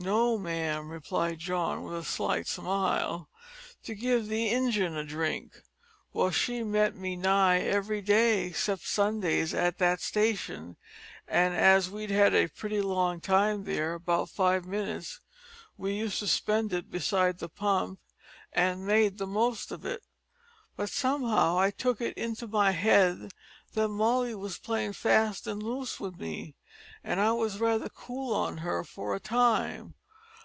[0.00, 3.28] "No, ma'am," replied John, with a slight smile,
[3.82, 5.60] "to give the ingine a drink.
[6.12, 10.76] Well, she met me nigh every day 'xcept Sundays at that station,
[11.26, 15.18] and as we'd a pretty long time there about five minutes
[15.76, 17.98] we used to spend it beside the pump,
[18.52, 20.04] an' made the most of it.
[20.76, 23.32] But somehow I took it into my head
[23.74, 26.54] that Molly was playin' fast an' loose with me,
[27.04, 29.94] an' I was raither cool on her for a time.